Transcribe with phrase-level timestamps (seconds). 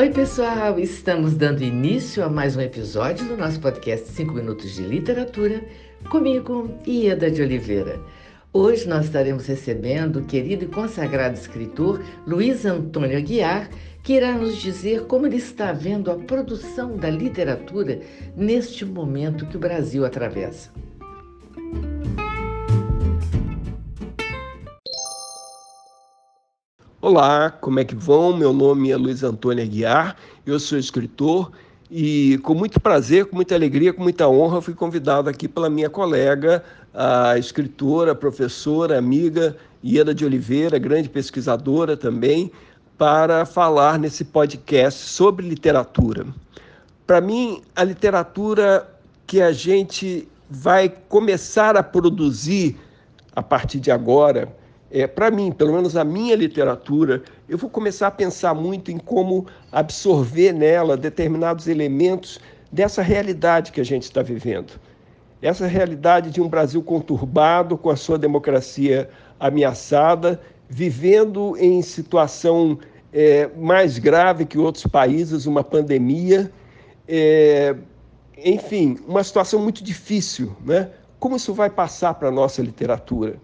[0.00, 0.78] Oi, pessoal!
[0.78, 5.60] Estamos dando início a mais um episódio do nosso podcast 5 Minutos de Literatura,
[6.08, 8.00] comigo, Ieda de Oliveira.
[8.52, 13.68] Hoje nós estaremos recebendo o querido e consagrado escritor Luiz Antônio Aguiar,
[14.04, 17.98] que irá nos dizer como ele está vendo a produção da literatura
[18.36, 20.70] neste momento que o Brasil atravessa.
[27.10, 28.36] Olá, como é que vão?
[28.36, 31.50] Meu nome é Luiz Antônio Aguiar, eu sou escritor
[31.90, 35.88] e com muito prazer, com muita alegria, com muita honra, fui convidado aqui pela minha
[35.88, 36.62] colega,
[36.92, 42.52] a escritora, professora, amiga Ieda de Oliveira, grande pesquisadora também,
[42.98, 46.26] para falar nesse podcast sobre literatura.
[47.06, 48.86] Para mim, a literatura
[49.26, 52.76] que a gente vai começar a produzir
[53.34, 54.54] a partir de agora,
[54.90, 58.98] é, para mim, pelo menos a minha literatura, eu vou começar a pensar muito em
[58.98, 62.40] como absorver nela determinados elementos
[62.72, 64.80] dessa realidade que a gente está vivendo.
[65.42, 72.78] Essa realidade de um Brasil conturbado, com a sua democracia ameaçada, vivendo em situação
[73.12, 76.50] é, mais grave que outros países, uma pandemia,
[77.06, 77.76] é,
[78.44, 80.56] enfim, uma situação muito difícil.
[80.64, 80.90] Né?
[81.20, 83.36] Como isso vai passar para a nossa literatura?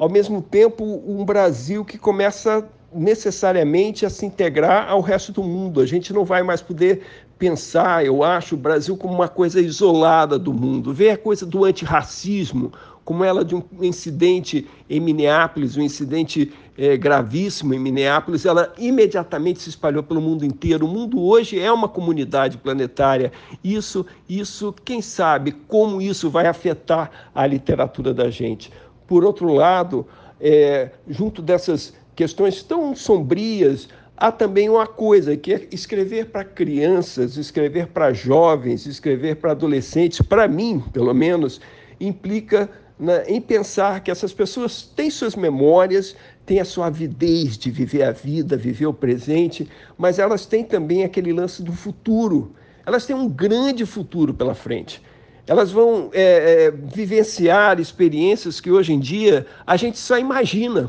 [0.00, 5.78] Ao mesmo tempo um Brasil que começa necessariamente a se integrar ao resto do mundo.
[5.78, 7.02] A gente não vai mais poder
[7.38, 10.94] pensar, eu acho, o Brasil como uma coisa isolada do mundo.
[10.94, 12.72] Ver a coisa do antirracismo,
[13.04, 19.60] como ela de um incidente em Minneapolis, um incidente é, gravíssimo em Minneapolis, ela imediatamente
[19.60, 20.86] se espalhou pelo mundo inteiro.
[20.86, 23.32] O mundo hoje é uma comunidade planetária.
[23.62, 28.70] Isso, isso, quem sabe como isso vai afetar a literatura da gente.
[29.10, 30.06] Por outro lado,
[30.40, 37.36] é, junto dessas questões tão sombrias, há também uma coisa que é escrever para crianças,
[37.36, 41.60] escrever para jovens, escrever para adolescentes, para mim, pelo menos,
[41.98, 46.14] implica na, em pensar que essas pessoas têm suas memórias,
[46.46, 49.68] têm a sua avidez de viver a vida, viver o presente,
[49.98, 52.54] mas elas têm também aquele lance do futuro.
[52.86, 55.02] Elas têm um grande futuro pela frente
[55.50, 60.88] elas vão é, é, vivenciar experiências que hoje em dia a gente só imagina.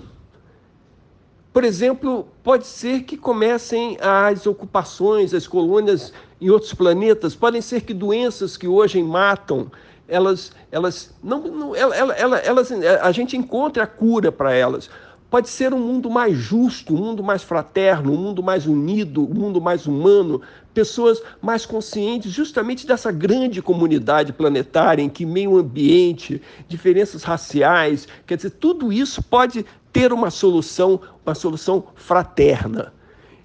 [1.51, 7.81] Por exemplo, pode ser que comecem as ocupações, as colônias em outros planetas, podem ser
[7.81, 9.71] que doenças que hoje matam,
[10.07, 14.91] elas, elas não, não elas, elas, a gente encontre a cura para elas.
[15.31, 19.33] Pode ser um mundo mais justo, um mundo mais fraterno, um mundo mais unido, um
[19.33, 20.41] mundo mais humano,
[20.73, 28.35] pessoas mais conscientes justamente dessa grande comunidade planetária em que meio ambiente, diferenças raciais, quer
[28.35, 32.93] dizer, tudo isso pode ter uma solução, uma solução fraterna.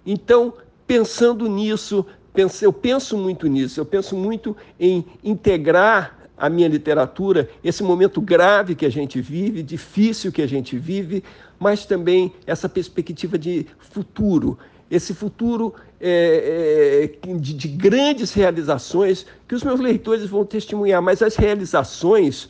[0.05, 0.55] Então,
[0.89, 2.05] pensando nisso,
[2.63, 8.75] eu penso muito nisso, eu penso muito em integrar a minha literatura, esse momento grave
[8.75, 11.25] que a gente vive, difícil que a gente vive,
[11.59, 14.59] mas também essa perspectiva de futuro,
[14.91, 21.23] esse futuro é, é, de, de grandes realizações que os meus leitores vão testemunhar, mas
[21.23, 22.49] as realizações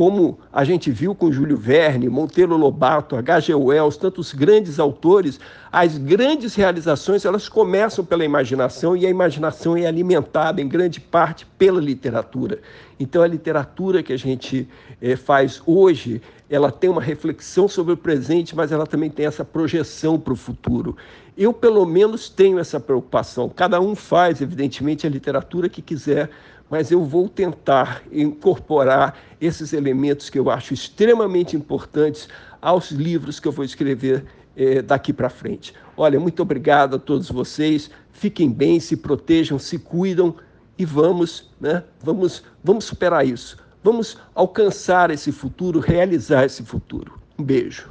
[0.00, 3.54] como a gente viu com Júlio Verne, Monteiro Lobato, H.G.
[3.54, 5.38] Wells, tantos grandes autores,
[5.70, 11.44] as grandes realizações elas começam pela imaginação e a imaginação é alimentada em grande parte
[11.58, 12.60] pela literatura.
[13.00, 14.68] Então a literatura que a gente
[15.00, 19.42] é, faz hoje, ela tem uma reflexão sobre o presente, mas ela também tem essa
[19.42, 20.94] projeção para o futuro.
[21.34, 23.48] Eu, pelo menos, tenho essa preocupação.
[23.48, 26.28] Cada um faz, evidentemente, a literatura que quiser,
[26.68, 32.28] mas eu vou tentar incorporar esses elementos que eu acho extremamente importantes
[32.60, 35.72] aos livros que eu vou escrever eh, daqui para frente.
[35.96, 37.90] Olha, muito obrigado a todos vocês.
[38.12, 40.36] Fiquem bem, se protejam, se cuidam
[40.80, 41.84] e vamos, né?
[42.02, 43.58] Vamos, vamos superar isso.
[43.84, 47.20] Vamos alcançar esse futuro, realizar esse futuro.
[47.38, 47.90] Um beijo.